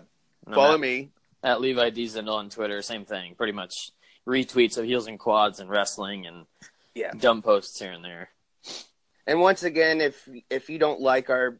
[0.52, 1.10] follow at, me.
[1.42, 2.80] at Levi Diesel on Twitter.
[2.80, 3.34] Same thing.
[3.34, 3.92] Pretty much
[4.26, 6.46] retweets of heels and quads and wrestling and
[6.94, 7.12] Yeah.
[7.12, 8.30] dumb posts here and there.
[9.26, 11.58] And once again, if if you don't like our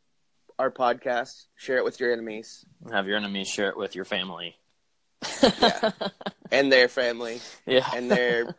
[0.59, 4.57] our podcast, share it with your enemies Have your enemies share it with your family.
[5.42, 5.90] Yeah.
[6.53, 7.88] and their family yeah.
[7.95, 8.55] and their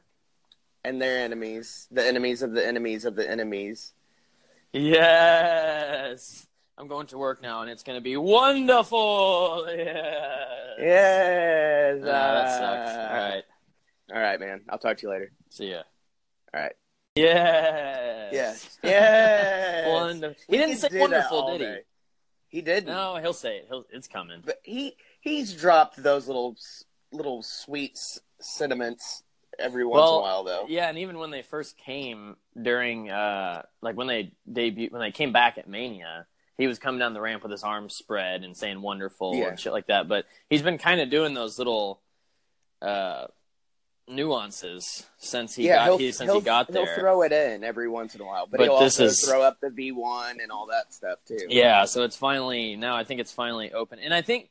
[0.84, 3.94] and their enemies, the enemies of the enemies of the enemies.
[4.74, 6.46] Yes.
[6.78, 9.66] I'm going to work now and it's going to be wonderful.
[9.68, 10.78] Yes.
[10.80, 11.98] Yes.
[12.04, 12.92] Ah, that sucks.
[12.98, 13.44] uh, All right.
[14.14, 14.62] All right, man.
[14.70, 15.32] I'll talk to you later.
[15.50, 15.82] See ya.
[16.54, 16.74] All right.
[17.18, 18.34] Yes.
[18.34, 18.80] Yes.
[18.84, 19.88] Yes.
[19.88, 20.44] Wonderful.
[20.50, 21.80] We He didn't say that wonderful, did day.
[22.50, 22.84] He did.
[22.84, 22.90] he?
[22.90, 23.66] No, he'll say it.
[23.70, 24.42] He'll, it's coming.
[24.46, 26.56] But he he's dropped those little
[27.12, 27.98] little sweet
[28.40, 29.24] sentiments
[29.60, 30.66] every once in a while, though.
[30.68, 35.12] Yeah, and even when they first came during, uh, like when they debut, when they
[35.12, 36.28] came back at Mania,
[36.58, 39.50] he was coming down the ramp with his arms spread and saying "wonderful" Yeah.
[39.50, 40.08] and shit like that.
[40.08, 42.02] But he's been kind of doing those little
[42.82, 43.28] uh,
[44.08, 48.16] nuances since he yeah, got he, since he got he'll throw it in every once
[48.16, 50.52] in a while, but, But he'll this also is- throw up the V one and
[50.52, 51.38] all that stuff too.
[51.50, 52.96] Yeah, so it's finally now.
[52.96, 54.50] I think it's finally open, and I think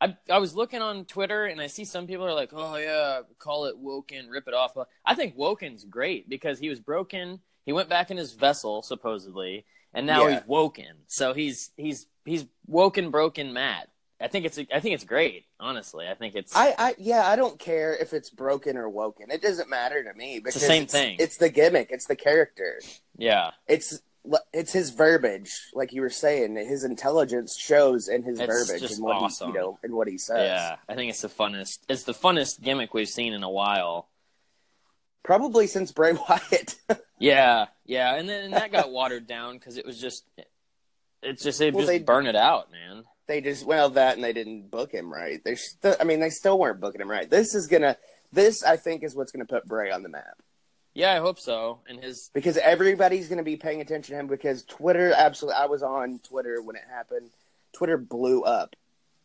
[0.00, 3.20] I I was looking on Twitter, and I see some people are like, "Oh yeah,
[3.38, 7.40] call it Woken, rip it off." But I think Woken's great because he was broken.
[7.66, 10.38] He went back in his vessel supposedly, and now Yeah.
[10.38, 10.92] he's woken.
[11.06, 13.88] So he's he's he's woken, broken, Matt.
[14.22, 15.44] I think it's I think it's great.
[15.58, 19.30] Honestly, I think it's I, I yeah, I don't care if it's broken or woken.
[19.30, 21.16] It doesn't matter to me because the same thing.
[21.18, 21.88] It's the gimmick.
[21.90, 22.80] It's the character.
[23.16, 23.50] yeah.
[23.66, 24.00] It's
[24.52, 26.54] it's his verbiage, like you were saying.
[26.54, 29.48] His intelligence shows in his It's verbiage and what awesome.
[29.50, 30.46] he, you know, and what he says.
[30.48, 31.80] Yeah, I think it's the funnest.
[31.88, 34.08] It's the funnest gimmick we've seen in a while.
[35.24, 36.76] Probably since Bray Wyatt.
[37.18, 40.24] Yeah, yeah, and then and that got watered down because it was just,
[41.22, 43.04] it's just they Well, just they- burn it out, man.
[43.26, 45.42] They just well that and they didn't book him right.
[45.44, 47.28] They still, I mean, they still weren't booking him right.
[47.28, 47.96] This is gonna,
[48.32, 50.42] this I think is what's gonna put Bray on the map
[50.94, 51.80] Yeah, I hope so.
[51.88, 55.60] And his, because everybody's gonna be paying attention to him because Twitter absolutely.
[55.60, 57.30] I was on Twitter when it happened.
[57.72, 58.74] Twitter blew up.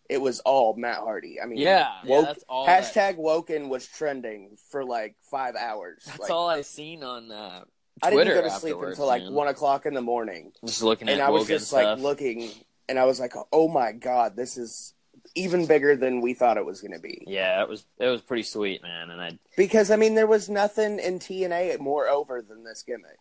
[0.10, 1.42] It was all Matt Hardy.
[1.42, 2.66] I mean, yeah, yeah, woke, that's all.
[2.66, 6.04] that- hashtag Woken was trending for like five hours.
[6.06, 7.64] that's Like, all I seen on uh,
[8.02, 9.34] I didn't go to sleep until like man.
[9.34, 11.84] one o'clock in the morning, Just looking and at I was just stuff.
[11.84, 12.50] like looking,
[12.90, 14.94] and I was like, "Oh my god, this is
[15.36, 18.22] even bigger than we thought it was going to be." yeah, it was it was
[18.22, 19.10] pretty sweet, man.
[19.10, 23.20] And I Because I mean, there was nothing in TNA more over than this gimmick,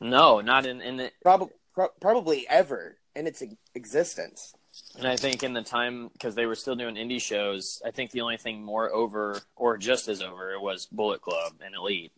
[0.00, 3.42] no, not in in the, probably pro- probably ever in its
[3.74, 4.54] existence.
[4.98, 8.10] and I think in the time because they were still doing indie shows, I think
[8.10, 12.12] the only thing more over or just as over was Bullet Club and Elite.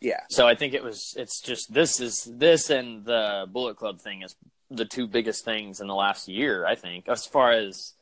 [0.00, 1.14] Yeah, So I think it was.
[1.16, 4.36] It's just this is this and the Bullet Club thing is
[4.70, 6.66] the two biggest things in the last year.
[6.66, 7.94] I think as far as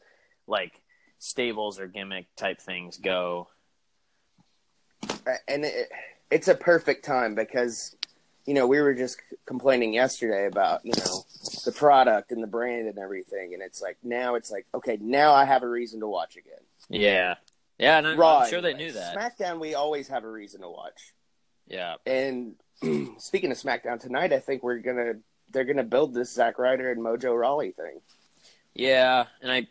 [0.46, 0.82] like
[1.18, 3.48] stables or gimmick type things go.
[5.48, 5.88] and it,
[6.30, 7.96] it's a perfect time because
[8.46, 11.24] you know we were just complaining yesterday about you know
[11.64, 15.32] the product and the brand and everything, and it's like now it's like okay, now
[15.32, 16.54] I have a reason to watch again.
[16.88, 17.34] Yeah,
[17.78, 19.16] yeah, and I'm, Raw, I'm sure they knew that.
[19.16, 21.12] SmackDown, we always have a reason to watch.
[21.68, 22.54] Yeah, And
[23.18, 25.14] speaking of SmackDown tonight, I think we're gonna
[25.56, 28.00] they're gonna build this Zack Ryder and Mojo Rawley thing.
[28.74, 29.66] yeah, and I,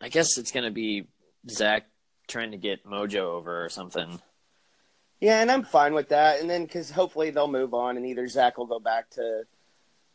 [0.00, 1.06] I guess it's gonna be
[1.46, 1.84] Zack
[2.26, 4.18] trying to get Mojo over or something.
[5.20, 6.40] Yeah, and I'm fine with that.
[6.40, 9.42] And then because hopefully they'll move on, and either Zack will go back to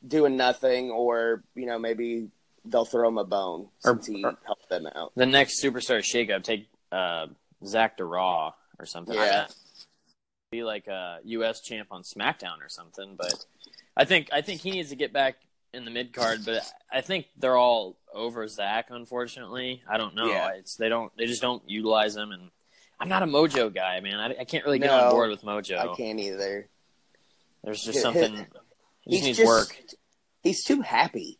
[0.07, 2.29] doing nothing, or you know maybe
[2.65, 5.11] they'll throw him a bone Or- since he or- helped them out.
[5.15, 7.27] The next superstar shakeup, take uh,
[7.63, 9.13] Zack to Raw or something.
[9.15, 9.45] Yeah.
[10.51, 11.61] be like a U.S.
[11.61, 13.15] champ on SmackDown or something.
[13.15, 13.45] But
[13.97, 15.35] I think I think he needs to get back
[15.73, 16.41] in the mid card.
[16.45, 18.87] But I think they're all over Zack.
[18.89, 20.27] Unfortunately, I don't know.
[20.27, 20.51] Yeah.
[20.55, 22.31] It's they don't they just don't utilize him.
[22.31, 22.49] And
[22.99, 24.19] I'm not a Mojo guy, man.
[24.19, 25.77] I, I can't really get No, on board with Mojo.
[25.77, 26.67] I can't either.
[27.63, 28.45] There's just something.
[29.01, 29.77] He just needs just work.
[30.43, 31.39] he's too happy.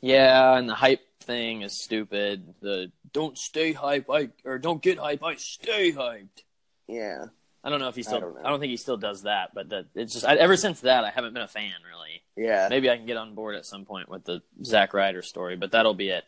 [0.00, 2.54] Yeah, and the hype thing is stupid.
[2.60, 6.42] The don't stay hype, I or don't get hype, I stay hyped.
[6.88, 7.26] Yeah,
[7.64, 8.16] I don't know if he still.
[8.16, 10.80] I don't don't, think he still does that, but that it's just I, ever since
[10.80, 12.22] that I haven't been a fan really.
[12.36, 12.66] yeah.
[12.68, 15.72] Maybe I can get on board at some point with the Zack Ryder story, but
[15.72, 16.24] that'll be it.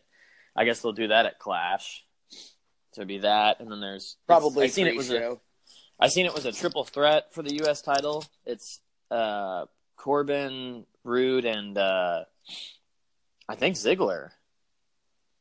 [0.55, 2.05] I guess they'll do that at Clash.
[2.29, 5.41] So it'd be that, and then there's Probably I seen it was a show.
[5.99, 7.81] I seen it was a triple threat for the U.S.
[7.81, 8.23] title.
[8.45, 8.79] It's
[9.11, 9.65] uh,
[9.97, 12.23] Corbin, Roode, and uh,
[13.49, 14.29] I think Ziggler.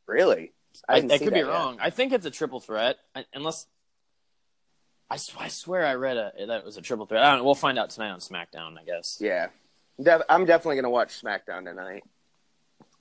[0.09, 0.52] really.
[0.88, 1.46] I, didn't I could be yet.
[1.46, 1.78] wrong.
[1.80, 3.66] I think it's a triple threat, I, unless
[5.11, 7.23] I, sw- I swear I read a that was a triple threat.
[7.23, 7.45] I don't know.
[7.45, 9.19] We'll find out tonight on SmackDown, I guess.
[9.21, 9.49] Yeah,
[10.03, 12.03] Def- I'm definitely gonna watch SmackDown tonight.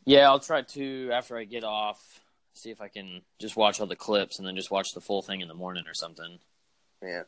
[0.06, 2.20] Yeah, I'll try to after I get off.
[2.56, 5.22] See if I can just watch all the clips and then just watch the full
[5.24, 6.40] thing in the morning or something.
[7.02, 7.24] Yeah,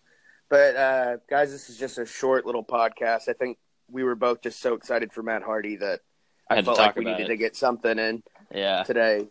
[0.49, 3.27] but uh, guys, this is just a short little podcast.
[3.27, 3.57] I think
[3.89, 6.01] we were both just so excited for Matt Hardy that
[6.49, 7.27] I, to felt like we needed it.
[7.29, 8.21] to get something in
[8.53, 8.83] Yeah.
[8.83, 9.27] today.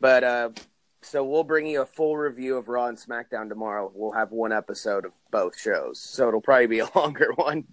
[0.00, 0.50] But uh,
[1.04, 3.90] so we'll bring you a full review of Raw and SmackDown tomorrow.
[3.94, 7.64] We'll have one episode of both shows, so it'll probably be a longer one.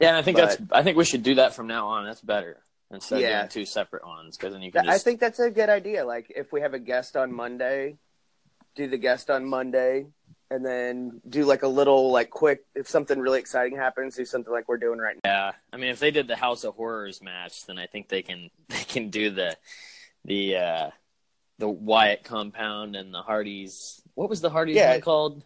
[0.00, 2.04] Yeah, and I think But- that's I think we should do that from now on.
[2.04, 2.58] That's better
[2.90, 3.44] instead Yeah.
[3.44, 5.68] of doing two separate ones because then you can I just think that's a good
[5.68, 6.04] idea.
[6.04, 7.96] Like if we have a guest on Monday,
[8.74, 10.06] do the guest on Monday,
[10.50, 12.64] and then do like a little like quick.
[12.74, 15.30] If something really exciting happens, do something like we're doing right now.
[15.30, 15.52] yeah.
[15.72, 18.50] I mean, if they did the House of Horrors match, then I think they can
[18.68, 19.56] they can do the
[20.24, 20.90] the uh
[21.60, 24.02] the Wyatt compound and the Hardys.
[24.14, 24.92] What was the Hardys Yeah.
[24.92, 25.44] one called?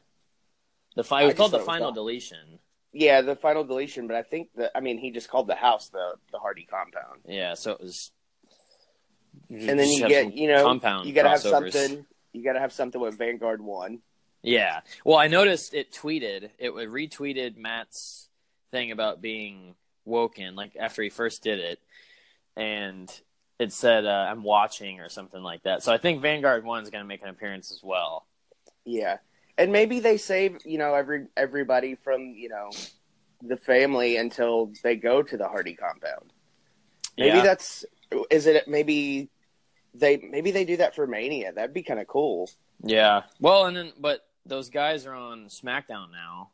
[0.95, 2.61] The fi- it was called the final deletion.
[2.93, 5.89] Yeah, the final deletion, but I think that I mean he just called the house
[5.89, 8.13] the the Hardy compound, Yeah, so it was.
[9.51, 12.07] and then you get you know compound you got to have something.
[12.33, 14.01] You got to have something with Vanguard One.
[14.43, 14.81] Yeah.
[15.05, 18.29] Well, I noticed it tweeted, it retweeted Matt's
[18.71, 19.75] thing about being
[20.05, 21.81] woken, like after he first did it,
[22.57, 23.11] and
[23.59, 25.83] it said, uh, "I'm watching" or something like that.
[25.83, 28.27] So I think Vanguard One is going to make an appearance as well.
[28.85, 29.19] Yeah,
[29.57, 32.71] and maybe they save you know every everybody from you know
[33.43, 36.33] the family until they go to the Hardy compound.
[37.17, 37.43] Maybe Yeah.
[37.43, 37.85] that's
[38.31, 38.67] is it.
[38.69, 39.29] Maybe
[39.95, 41.53] they maybe they do that for Mania.
[41.53, 42.51] That'd be kind of cool.
[42.83, 43.23] Yeah.
[43.41, 46.51] Well, and then but those guys are on SmackDown now,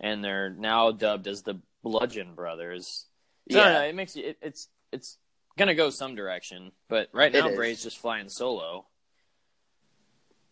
[0.00, 3.06] and they're now dubbed as the Bludgeon Brothers.
[3.50, 3.82] So, I don't Yeah.
[3.82, 4.24] it makes you.
[4.28, 5.18] It, it's it's
[5.58, 7.54] gonna go some direction, but right now.
[7.54, 8.86] Bray's just flying solo.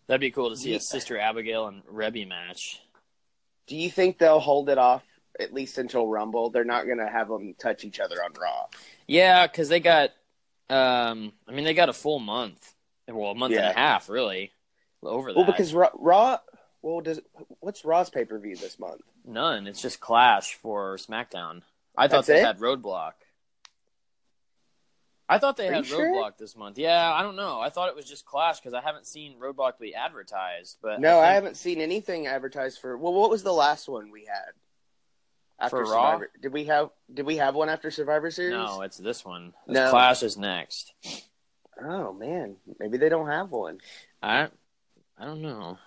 [0.06, 0.76] That'd be cool to see Yeah.
[0.76, 2.80] a Sister Abigail and Reby match.
[3.66, 5.02] Do you think they'll hold it off
[5.40, 6.50] at least until Rumble?
[6.50, 8.66] They're not going to have them touch each other on Raw.
[9.06, 10.10] Yeah, because they got.
[10.68, 12.74] Um, I mean, they got a full month.
[13.08, 14.52] Well, a month and a half, really.
[15.02, 15.36] Over that.
[15.36, 16.38] Well, because Raw, Raw
[16.82, 17.20] well, does
[17.60, 19.02] what's Raw's pay per view this month?
[19.26, 19.66] none.
[19.66, 21.62] It's just Clash for SmackDown.
[21.96, 22.44] I thought That's they it?
[22.44, 23.12] had Roadblock.
[25.34, 26.06] I thought they Are had you sure?
[26.14, 26.78] Roadblock this month.
[26.78, 27.60] Yeah, I don't know.
[27.60, 30.78] I thought it was just Clash because I haven't seen Roadblock be advertised.
[30.82, 32.96] But No, I, think- haven't seen anything advertised for.
[32.96, 34.52] Well, what was the last one we had
[35.58, 36.12] after For Raw?
[36.12, 36.30] Survivor?
[36.42, 38.52] Did we have Did we have one after Survivor Series?
[38.52, 39.52] No, it's this one.
[39.66, 39.90] No.
[39.90, 40.92] Clash is next.
[41.82, 43.78] Oh man, maybe they don't have one.
[44.22, 44.48] I,
[45.18, 45.78] I don't know.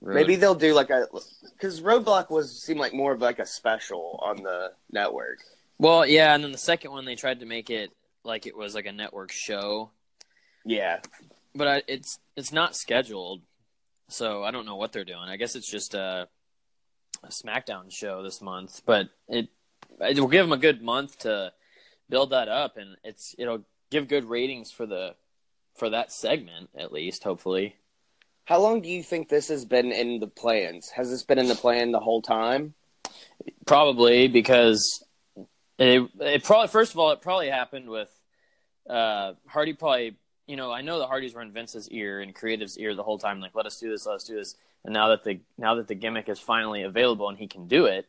[0.00, 1.06] Road- Maybe they'll do like a
[1.54, 5.38] because Roadblock was seemed like more of like a special on the network.
[5.78, 7.90] Well, yeah, and then the second one they tried to make it
[8.26, 9.90] like it was like a network show,
[10.64, 11.00] Yeah,
[11.54, 13.42] but I, it's it's not scheduled,
[14.08, 15.28] so I don't know what they're doing.
[15.28, 16.28] I guess it's just a,
[17.22, 19.48] a SmackDown show this month, but it
[20.00, 21.52] it will give them a good month to
[22.08, 25.14] build that up, and it's it'll give good ratings for the
[25.74, 27.76] for that segment at least, hopefully.
[28.44, 30.90] How long do you think this has been in the plans?
[30.90, 32.74] Has this been in the plan the whole time?
[33.66, 35.04] Probably because
[35.78, 38.08] it, it probably first of all it probably happened with
[38.88, 39.72] uh, Hardy.
[39.74, 43.02] Probably you know I know the Hardys were in Vince's ear and creative's ear the
[43.02, 43.40] whole time.
[43.40, 44.54] Like let us do this, let us do this.
[44.84, 47.86] And now that the now that the gimmick is finally available and he can do
[47.86, 48.06] it,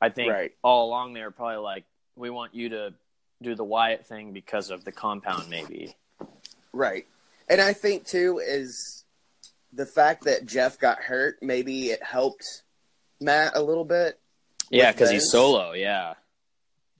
[0.00, 0.52] I think Right.
[0.62, 1.84] all along they were probably like
[2.16, 2.94] we want you to
[3.40, 5.94] do the Wyatt thing because of the compound maybe.
[6.72, 7.06] Right.
[7.48, 9.04] And I think too is
[9.72, 11.38] the fact that Jeff got hurt.
[11.42, 12.62] Maybe it helped
[13.20, 14.18] Matt a little bit
[14.70, 15.72] Yeah, because he's solo.
[15.72, 16.14] Yeah,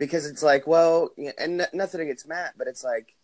[0.02, 3.14] because it's like, well, and nothing against Matt, but it's like,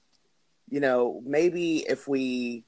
[0.71, 2.63] you know, maybe if we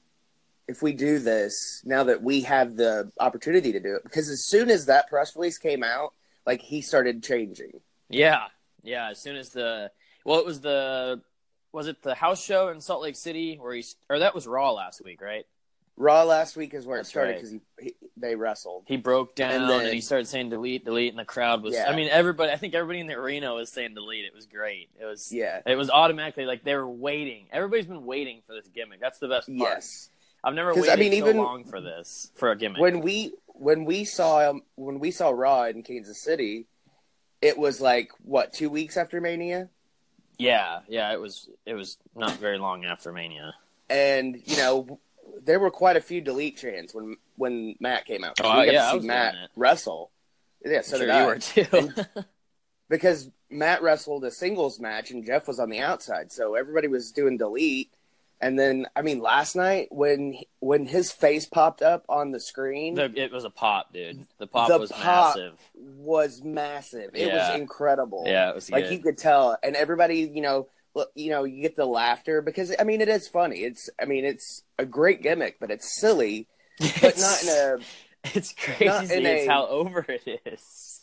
[0.67, 4.43] if we do this now that we have the opportunity to do it, because as
[4.43, 6.11] soon as that press release came out,
[6.45, 7.79] like he started changing.
[8.09, 8.47] Yeah,
[8.83, 9.11] yeah.
[9.11, 9.91] As soon as the
[10.25, 11.21] well, it was the
[11.71, 14.73] was it the house show in Salt Lake City where he or that was Raw
[14.73, 15.45] last week, right?
[16.01, 17.35] Raw last week is where That's it started right.
[17.37, 18.83] because he, he they wrestled.
[18.87, 21.73] He broke down And and, then- he started saying delete, delete, and the crowd was.
[21.75, 21.85] Yeah.
[21.89, 22.51] I mean, everybody.
[22.51, 24.25] I think everybody in the arena was saying delete.
[24.25, 24.89] It was great.
[24.99, 25.31] It was.
[25.31, 25.61] Yeah.
[25.65, 27.45] It was automatically like they were waiting.
[27.51, 28.99] Everybody's been waiting for this gimmick.
[28.99, 29.57] That's the best part.
[29.59, 30.09] Yes.
[30.43, 32.81] I've never waited I mean, so even- long for this for a gimmick.
[32.81, 36.65] when we when we saw um, when we saw Raw in Kansas City,
[37.43, 39.69] it was like what two weeks after Mania,
[40.39, 41.13] yeah, yeah.
[41.13, 41.47] It was.
[41.67, 43.53] It was not very long after Mania.
[43.89, 44.99] and you know
[45.43, 48.39] there were quite a few delete chants when when Matt came out.
[48.43, 50.11] Oh, we got yeah, to see Matt wrestle.
[50.63, 51.25] Yeah, so I'm did sure you I.
[51.25, 51.37] were
[51.95, 52.23] too.
[52.89, 57.11] because Matt wrestled a singles match and Jeff was on the outside, so everybody was
[57.11, 57.91] doing delete.
[58.43, 62.95] And then, I mean, last night when when his face popped up on the screen,
[62.95, 64.25] The, it was a pop, dude.
[64.39, 65.59] The pop The was pop- massive.
[65.75, 67.11] was massive.
[67.13, 67.51] It Yeah.
[67.51, 68.23] was incredible.
[68.25, 68.93] Yeah, it was like good.
[68.93, 70.67] you could tell, and everybody, you know,
[71.15, 73.59] you know, you get the laughter because I mean, it is funny.
[73.59, 76.47] It's, I mean, it's a great gimmick, but it's silly,
[76.79, 77.77] but not in a.
[78.35, 78.85] It's crazy.
[78.85, 81.01] it's a- how over it is.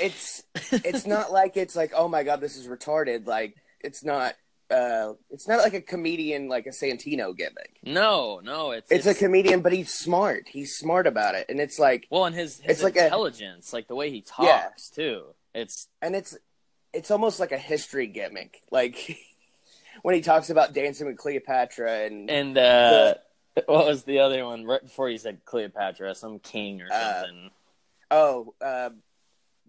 [0.00, 0.42] It's
[0.72, 3.26] it's not like it's like oh my god this is retarded.
[3.26, 4.34] Like it's not.
[4.70, 7.76] Uh, it's not like a comedian like a Santino gimmick.
[7.84, 10.44] No, no, it's It's, a comedian, but he's smart.
[10.48, 13.74] He's smart about it, and it's like, well, and his his it's like a- intelligence,
[13.74, 14.68] like the way he talks Yeah.
[15.04, 15.24] too.
[15.54, 16.34] It's and it's
[16.94, 18.62] it's almost like a history gimmick.
[18.70, 19.18] Like
[20.02, 23.14] when he talks about dancing with Cleopatra and and uh,
[23.66, 26.14] what was the other one right before you said Cleopatra?
[26.14, 27.50] Some king or Uh, something.
[28.10, 28.90] oh, uh,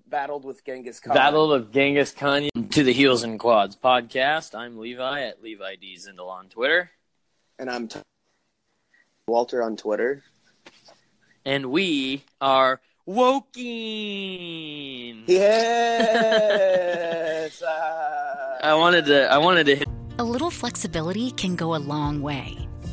[0.08, 1.16] battled with Genghis Khan.
[1.16, 4.56] Battle of Genghis Khan to the Heels and Quads podcast.
[4.56, 6.92] I'm Levi at Levi D Zindel on Twitter,
[7.60, 8.00] and I'm t-
[9.28, 10.24] Walter on Twitter.
[11.46, 13.64] and we are Woken.
[15.28, 16.42] Yes.
[18.64, 19.32] I wanted to.
[19.32, 19.88] I wanted to hit.
[20.18, 22.58] A little flexibility can go a long way.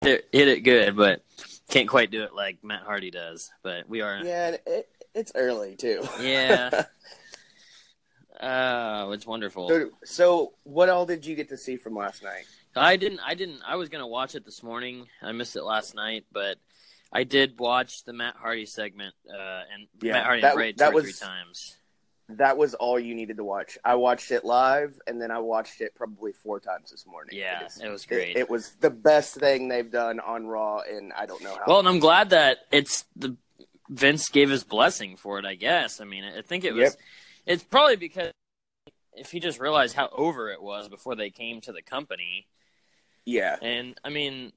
[0.00, 1.22] Hit, it good, but
[1.68, 3.50] can't quite do it like Matt Hardy does.
[3.62, 4.16] But we are.
[4.24, 6.02] yeah, it, it's early too.
[6.20, 6.84] Yeah.
[8.42, 9.68] Oh, it's wonderful.
[9.68, 12.44] So, so, what all did you get to see from last night?
[12.74, 13.20] I didn't.
[13.22, 13.60] I didn't.
[13.68, 15.06] I was gonna watch it this morning.
[15.20, 16.56] I missed it last night, but
[17.12, 20.76] I did watch the Matt Hardy segment, uh, and Yeah, Matt Hardy that- and two
[20.78, 21.76] that or three times.
[22.38, 23.78] That was all you needed to watch.
[23.84, 27.38] I watched it live, and then I watched it probably four times this morning.
[27.38, 28.36] Yeah, is- it was great.
[28.36, 31.64] It, it was the best thing they've done on Raw, and I don't know how.
[31.66, 33.36] Well, and I'm glad that it's the
[33.88, 35.44] Vince gave his blessing for it.
[35.44, 36.00] I guess.
[36.00, 36.82] I mean, I think it was.
[36.82, 36.92] Yep.
[37.46, 38.32] It's probably because
[39.14, 42.46] if he just realized how over it was before they came to the company,
[43.24, 44.52] yeah, and I mean,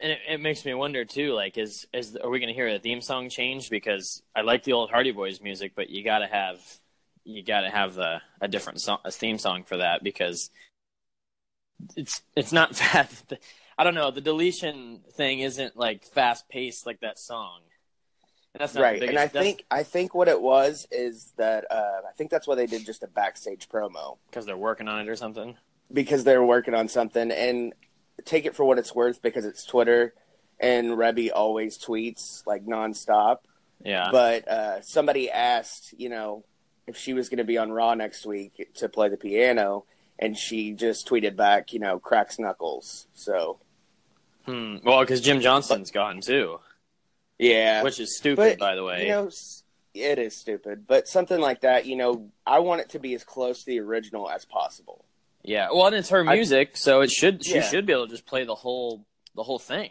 [0.00, 1.34] and it, it makes me wonder too.
[1.34, 3.70] Like, is is are we going to hear a theme song change?
[3.70, 6.58] Because I like the old Hardy Boys music, but you got to have
[7.28, 10.50] you got to have the a different song, a theme song for that because
[11.96, 13.32] it's it's not fast.
[13.78, 14.10] I don't know.
[14.10, 17.60] The deletion thing isn't like fast paced like that song.
[18.54, 19.00] And that's not right.
[19.00, 22.30] The And I biggest, think I think what it was is that uh, I think
[22.30, 25.56] that's why they did just a backstage promo because they're working on it or something.
[25.92, 27.30] because they're working on something.
[27.30, 27.74] And
[28.24, 30.14] take it for what it's worth because it's Twitter,
[30.60, 33.38] and Reby always tweets like nonstop.
[33.84, 34.08] Yeah.
[34.10, 36.44] But uh, somebody asked, you know,
[36.88, 39.84] if she was going to be on Raw next week to play the piano,
[40.18, 43.06] and she just tweeted back, you know, cracks knuckles.
[43.14, 43.58] So
[44.46, 44.78] hmm.
[44.82, 46.58] Well, because Jim Johnston's gone too,
[47.38, 49.02] yeah, which is stupid, But, by the way.
[49.02, 49.30] You know,
[49.94, 53.24] it is stupid, but something like that, you know, I want it to be as
[53.24, 55.04] close to the original as possible.
[55.42, 57.62] Yeah, well, and it's her I- music, so it should she Yeah.
[57.62, 59.90] should be able to just play the whole the whole thing.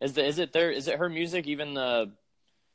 [0.00, 0.70] Is the is it there?
[0.70, 1.46] Is it her music?
[1.46, 2.10] Even the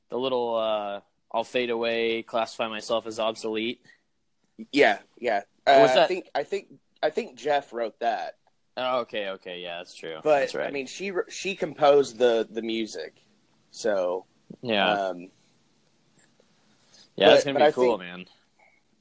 [0.10, 1.02] the little uh,
[1.34, 3.82] "I'll fade away," classify myself as obsolete.
[4.72, 5.41] Yeah, yeah.
[5.65, 6.67] Uh, I think I think
[7.02, 8.38] I think Jeff wrote that,
[8.78, 10.19] Oh, okay, okay, yeah, that's true.
[10.24, 10.67] but that's right.
[10.67, 13.15] I mean, she she composed the the music,
[13.72, 14.26] so
[14.62, 15.30] yeah, um,
[17.15, 18.26] yeah, that's but- gonna be cool, think- man.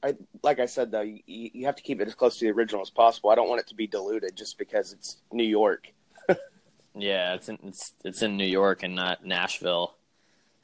[0.05, 2.51] I like I said though, you, you have to keep it as close to the
[2.51, 3.29] original as possible.
[3.29, 5.91] I don't want it to be diluted just because it's New York.
[6.95, 9.95] Yeah, it's in it's it's in New York and not Nashville.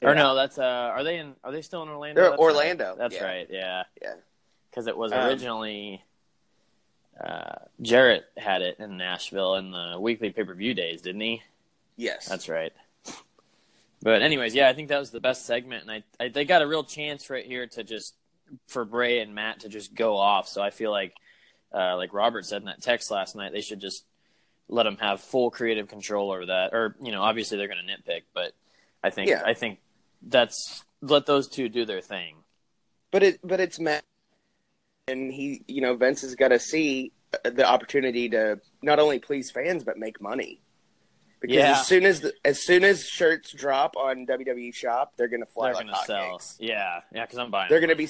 [0.02, 1.36] Or no, that's uh, are they in?
[1.44, 2.22] Are they still in Orlando?
[2.22, 2.46] They're That's right.
[2.46, 3.24] Orlando, That's yeah.
[3.24, 3.48] right.
[3.50, 4.14] Yeah, Yeah.
[4.70, 6.04] because it was Um, originally
[7.20, 11.44] uh, Jarrett had it in Nashville in the weekly pay per view days, didn't he?
[11.98, 12.72] Yes, That's right.
[14.02, 16.62] But anyways, yeah, I think that was the best segment, and I, I they got
[16.62, 18.16] a real chance right here to just
[18.68, 20.48] for Bray and Matt to just go off.
[20.48, 21.14] So I feel like,
[21.74, 24.06] uh, like Robert said in that text last night, they should just
[24.70, 26.74] let them have full creative control over that.
[26.74, 28.54] Or you know, obviously they're going to nitpick, but
[29.04, 29.44] I think Yeah.
[29.46, 29.80] I think
[30.22, 32.36] that's let those two do their thing.
[33.12, 34.04] But it but it's Matt,
[35.08, 37.12] and he you know Vince has got to see
[37.46, 40.62] uh, the opportunity to not only please fans but make money.
[41.42, 41.72] Because Yeah.
[41.80, 45.72] as soon as the, as soon as shirts drop on WWE Shop, they're gonna fly
[45.74, 46.42] they're like to sell.
[46.60, 47.70] Yeah, yeah, because I'm buying.
[47.70, 47.90] They're them.
[47.90, 48.10] gonna be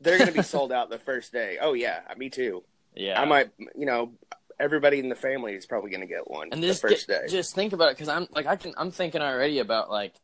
[0.00, 1.58] they're gonna be sold out the first day.
[1.60, 2.64] Oh yeah, uh, me too.
[2.96, 4.12] Yeah, I might you know
[4.58, 7.28] everybody in the family is probably gonna get one and the just first get- day.
[7.28, 10.14] just think about it because I'm like I can I'm thinking already about like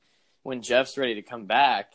[0.49, 1.92] when Jeff's ready to come back.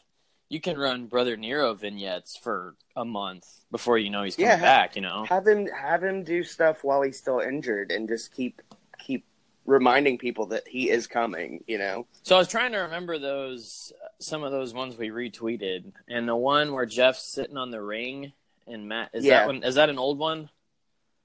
[0.47, 4.61] You can run Brother Nero vignettes for a month before you know he's coming Yeah.
[4.61, 4.95] back.
[4.95, 8.61] You know, have him have him do stuff while he's still injured and just keep
[8.99, 9.25] keep
[9.65, 13.91] reminding people that he is coming you know So I was trying to remember those
[14.19, 18.33] some of those ones we retweeted, and the one where Jeff's sitting on the ring
[18.67, 19.39] and Matt is Yeah.
[19.39, 20.49] that one is that an old one?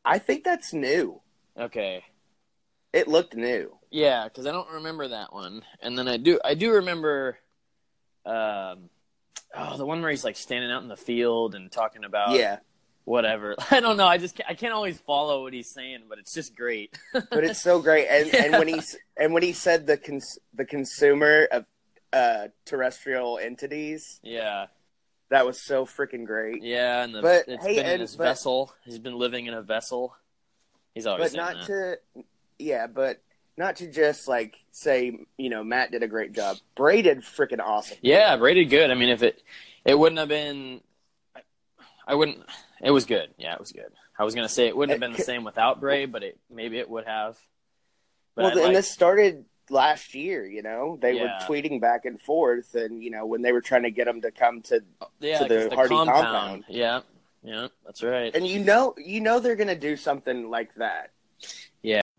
[0.06, 1.20] i think that's new
[1.58, 2.02] Okay,
[2.92, 6.54] it looked new yeah, because I don't remember that one, and then I do I
[6.54, 7.38] do remember,
[8.26, 8.90] um,
[9.56, 12.58] oh the one where he's like standing out in the field and talking about yeah
[13.04, 13.56] whatever.
[13.70, 14.06] I don't know.
[14.06, 16.98] I just can't, I can't always follow what he's saying, but it's just great.
[17.12, 20.66] but it's so great and and when he's and when he said the cons- the
[20.66, 21.64] consumer of
[22.12, 24.66] uh terrestrial entities yeah,
[25.30, 28.16] that was so freaking great yeah, and the, But, it's hey, been in and- his
[28.16, 28.74] but- vessel.
[28.84, 30.14] He's been living in a vessel.
[30.94, 32.00] He's always but not that.
[32.14, 32.24] to
[32.58, 33.20] yeah but
[33.56, 37.60] not to just like say you know matt did a great job bray did freaking
[37.60, 38.90] awesome Yeah, rated good.
[38.90, 39.42] I mean, if it
[39.84, 40.80] it wouldn't have been,
[41.34, 41.40] I,
[42.06, 42.40] I wouldn't.
[42.82, 43.30] It was good.
[43.38, 43.90] Yeah, it was good.
[44.18, 46.78] I was gonna say it wouldn't have been the same without Bray, but it maybe
[46.78, 47.36] it would have.
[48.34, 51.22] But well I and like- this started last year you know they Yeah.
[51.24, 54.22] were tweeting back and forth and you know when they were trying to get him
[54.22, 54.82] to come to
[55.20, 56.24] yeah, to the the Hardy compound.
[56.24, 56.64] compound.
[56.68, 57.00] Yeah,
[57.42, 58.34] yeah, that's right.
[58.34, 61.10] and you know you know they're gonna do something like that